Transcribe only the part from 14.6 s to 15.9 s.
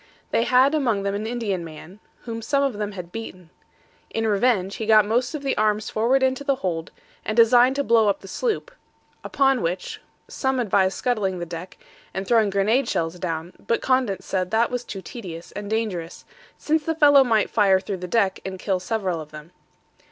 was too tedious and